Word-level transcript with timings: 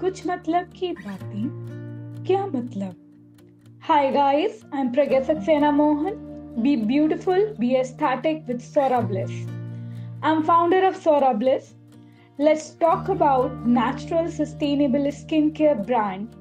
कुछ 0.00 0.26
मतलब 0.26 0.72
की 0.76 0.92
बातें 0.92 2.24
क्या 2.26 2.46
मतलब 2.46 2.94
Hi 3.86 4.12
guys, 4.12 4.64
I'm 4.72 4.92
Pragya 4.92 5.24
Saxena 5.26 5.72
Mohan. 5.76 6.18
Be 6.62 6.76
beautiful, 6.76 7.54
be 7.58 7.76
aesthetic 7.76 8.44
with 8.46 8.60
Sora 8.60 9.02
Bliss. 9.02 9.32
I'm 10.22 10.44
founder 10.44 10.86
of 10.86 10.96
Sora 10.96 11.34
Bliss. 11.34 11.74
Let's 12.38 12.70
talk 12.70 13.08
about 13.08 13.66
natural 13.66 14.30
sustainable 14.30 15.10
skincare 15.10 15.86
brand 15.86 16.36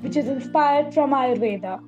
which 0.00 0.16
is 0.16 0.28
inspired 0.28 0.94
from 0.94 1.10
Ayurveda. 1.10 1.80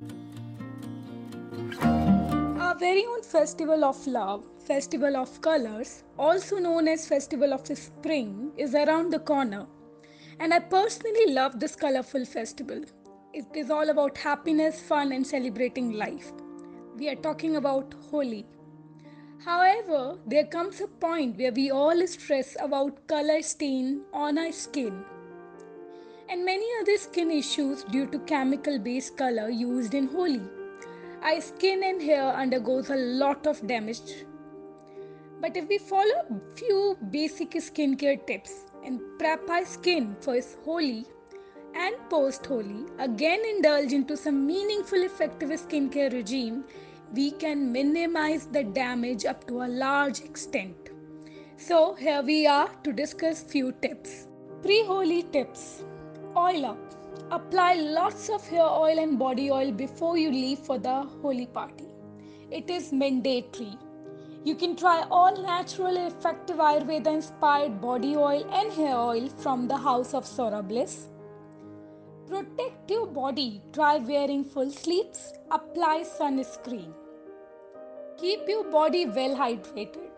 Our 2.61 2.79
very 2.79 3.07
own 3.07 3.23
festival 3.23 3.85
of 3.85 4.07
love, 4.07 4.45
festival 4.59 5.17
of 5.17 5.41
colors, 5.41 6.05
also 6.19 6.59
known 6.59 6.89
as 6.89 7.09
festival 7.09 7.53
of 7.55 7.67
spring, 7.67 8.53
is 8.57 8.75
around 8.75 9.11
the 9.13 9.19
corner. 9.19 9.67
And 10.40 10.54
I 10.54 10.60
personally 10.60 11.34
love 11.34 11.60
this 11.60 11.76
colorful 11.76 12.26
festival. 12.26 12.82
It 13.34 13.46
is 13.56 13.70
all 13.70 13.90
about 13.90 14.18
happiness, 14.18 14.80
fun, 14.80 15.12
and 15.12 15.26
celebrating 15.26 15.94
life. 15.94 16.32
We 16.98 17.10
are 17.10 17.16
talking 17.16 17.56
about 17.56 17.94
Holi. 18.10 18.46
However, 19.44 20.18
there 20.26 20.46
comes 20.46 20.82
a 20.82 20.88
point 20.88 21.38
where 21.38 21.52
we 21.52 21.72
all 21.72 22.06
stress 22.08 22.56
about 22.60 23.08
color 23.08 23.42
stain 23.42 24.02
on 24.14 24.38
our 24.38 24.52
skin 24.52 25.04
and 26.30 26.44
many 26.44 26.66
other 26.82 26.98
skin 26.98 27.32
issues 27.32 27.84
due 27.84 28.06
to 28.08 28.20
chemical 28.20 28.78
based 28.80 29.18
color 29.18 29.50
used 29.50 29.94
in 29.94 30.08
Holi. 30.08 30.42
Our 31.24 31.42
skin 31.42 31.84
and 31.84 32.02
hair 32.02 32.34
undergoes 32.34 32.90
a 32.90 32.96
lot 32.96 33.48
of 33.48 33.66
damage. 33.66 34.26
But 35.40 35.56
if 35.56 35.68
we 35.68 35.78
follow 35.78 36.42
few 36.56 36.98
basic 37.12 37.52
skincare 37.52 38.26
tips 38.26 38.66
and 38.88 39.02
prep 39.20 39.50
our 39.50 39.66
skin 39.66 40.16
for 40.22 40.40
Holi 40.64 41.06
and 41.76 41.96
post 42.10 42.46
Holi, 42.46 42.86
again 42.98 43.42
indulge 43.46 43.92
into 43.92 44.16
some 44.16 44.46
meaningful 44.48 45.04
effective 45.04 45.50
skincare 45.50 46.12
regime, 46.14 46.64
we 47.14 47.32
can 47.32 47.72
minimize 47.72 48.46
the 48.48 48.64
damage 48.64 49.26
up 49.26 49.46
to 49.48 49.64
a 49.64 49.68
large 49.68 50.22
extent. 50.22 50.90
So 51.58 51.96
here 51.96 52.22
we 52.22 52.48
are 52.48 52.70
to 52.84 52.94
discuss 52.94 53.44
few 53.44 53.74
tips. 53.82 54.28
Pre-Holi 54.62 55.24
tips. 55.34 55.84
Oil 56.36 56.66
up. 56.66 56.78
Apply 57.32 57.74
lots 57.74 58.30
of 58.30 58.48
hair 58.48 58.70
oil 58.86 59.00
and 59.00 59.20
body 59.20 59.52
oil 59.52 59.72
before 59.72 60.18
you 60.18 60.32
leave 60.32 60.60
for 60.60 60.80
the 60.80 61.02
Holi 61.22 61.48
party. 61.48 61.88
It 62.52 62.70
is 62.70 62.94
mandatory. 62.94 63.78
You 64.48 64.56
can 64.56 64.78
try 64.78 65.06
all 65.12 65.42
natural 65.44 65.98
effective 66.08 66.56
Ayurveda 66.66 67.08
inspired 67.14 67.82
body 67.82 68.16
oil 68.16 68.46
and 68.60 68.72
hair 68.72 68.96
oil 68.96 69.28
from 69.28 69.68
the 69.68 69.76
house 69.76 70.14
of 70.14 70.24
Swara 70.24 70.62
Bliss. 70.66 71.08
Protect 72.28 72.90
your 72.90 73.08
body. 73.08 73.62
Try 73.74 73.98
wearing 73.98 74.46
full 74.46 74.72
sleeves. 74.72 75.34
Apply 75.52 76.06
sunscreen. 76.12 76.94
Keep 78.18 78.48
your 78.48 78.64
body 78.72 79.06
well 79.06 79.36
hydrated. 79.36 80.16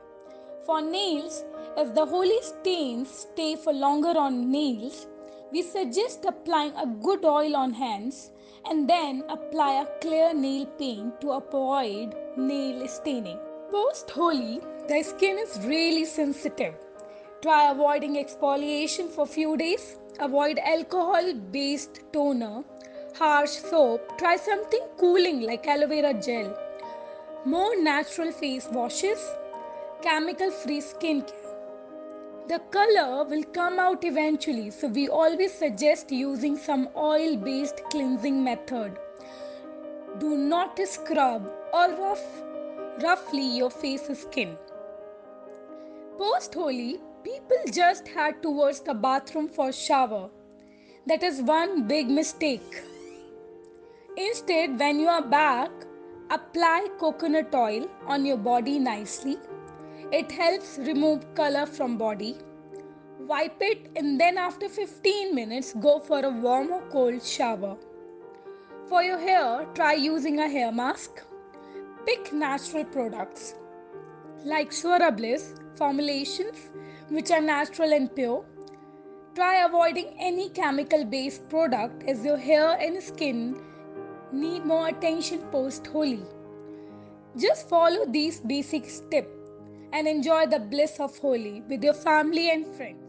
For 0.64 0.80
nails, 0.80 1.44
if 1.76 1.96
the 1.96 2.06
Holi 2.06 2.40
stains 2.44 3.10
stay 3.10 3.56
for 3.56 3.74
longer 3.74 4.16
on 4.16 4.52
nails, 4.52 5.08
we 5.52 5.64
suggest 5.64 6.26
applying 6.28 6.74
a 6.76 6.86
good 6.86 7.26
oil 7.26 7.56
on 7.56 7.74
hands 7.74 8.30
and 8.70 8.88
then 8.88 9.24
apply 9.28 9.74
a 9.82 10.00
clear 10.02 10.36
nail 10.36 10.68
paint 10.78 11.20
to 11.22 11.32
avoid 11.32 12.14
nail 12.38 12.88
staining. 12.88 13.40
Post 13.72 14.10
Holi, 14.12 14.62
the 14.88 15.04
skin 15.04 15.38
is 15.38 15.60
really 15.66 16.06
sensitive. 16.06 16.76
Try 17.42 17.72
avoiding 17.72 18.16
exfoliation 18.16 19.10
for 19.10 19.26
few 19.26 19.56
days 19.58 19.96
Avoid 20.22 20.60
alcohol 20.60 21.34
based 21.34 22.02
toner, 22.12 22.64
harsh 23.16 23.52
soap. 23.52 24.18
Try 24.18 24.36
something 24.36 24.82
cooling 24.98 25.40
like 25.50 25.66
aloe 25.66 25.88
vera 25.88 26.14
gel. 26.14 26.50
More 27.46 27.82
natural 27.82 28.34
face 28.34 28.68
washes, 28.70 29.22
chemical 30.02 30.52
free 30.52 30.82
skincare. 30.82 31.46
The 32.50 32.60
color 32.76 33.24
will 33.24 33.46
come 33.60 33.80
out 33.80 34.04
eventually, 34.04 34.72
so 34.72 34.90
we 34.90 35.08
always 35.08 35.54
suggest 35.54 36.12
using 36.12 36.58
some 36.58 36.90
oil 36.98 37.38
based 37.38 37.82
cleansing 37.92 38.44
method. 38.44 39.00
Do 40.18 40.36
not 40.36 40.78
scrub 40.86 41.50
or 41.72 41.88
rough 42.02 42.28
roughly 43.04 43.58
your 43.58 43.70
face 43.70 44.10
skin. 44.18 44.58
Post 46.18 46.54
Holi, 46.54 47.00
People 47.24 47.58
just 47.74 48.08
head 48.08 48.42
towards 48.42 48.80
the 48.80 48.94
bathroom 48.94 49.50
for 49.50 49.74
shower. 49.74 50.30
That 51.06 51.22
is 51.22 51.42
one 51.42 51.86
big 51.86 52.10
mistake. 52.10 52.82
Instead, 54.16 54.80
when 54.80 55.00
you 55.00 55.10
are 55.10 55.22
back, 55.22 55.70
apply 56.30 56.88
coconut 56.98 57.54
oil 57.54 57.90
on 58.08 58.26
your 58.26 58.38
body 58.38 58.80
nicely. 58.80 59.38
It 60.14 60.32
helps 60.32 60.78
remove 60.78 61.34
color 61.36 61.66
from 61.66 61.98
body. 61.98 62.38
Wipe 63.20 63.62
it 63.62 63.92
and 63.98 64.18
then 64.20 64.38
after 64.38 64.70
15 64.70 65.36
minutes 65.36 65.74
go 65.74 66.00
for 66.00 66.22
a 66.22 66.30
warm 66.30 66.72
or 66.72 66.82
cold 66.90 67.22
shower. 67.22 67.76
For 68.88 69.04
your 69.04 69.20
hair, 69.20 69.68
try 69.76 69.94
using 69.94 70.40
a 70.40 70.48
hair 70.48 70.72
mask. 70.72 71.22
Pick 72.06 72.32
natural 72.34 72.86
products 72.86 73.56
like 74.46 74.72
Swara 74.72 75.16
Bliss 75.16 75.56
formulations 75.76 76.70
which 77.10 77.30
are 77.32 77.42
natural 77.42 77.94
and 77.94 78.14
pure. 78.16 78.46
Try 79.36 79.66
avoiding 79.66 80.16
any 80.20 80.50
chemical 80.50 81.04
based 81.06 81.48
product 81.50 82.04
as 82.04 82.24
your 82.24 82.38
hair 82.38 82.78
and 82.80 83.02
skin 83.02 83.62
need 84.32 84.66
more 84.66 84.88
attention 84.88 85.42
post 85.52 85.88
Holi. 85.88 86.24
Just 87.38 87.68
follow 87.70 88.06
these 88.06 88.40
basic 88.40 88.90
steps 88.90 89.30
and 89.92 90.08
enjoy 90.08 90.46
the 90.46 90.60
bliss 90.60 91.00
of 91.00 91.18
Holi 91.18 91.64
with 91.68 91.84
your 91.84 91.94
family 91.94 92.50
and 92.50 92.68
friends. 92.76 93.09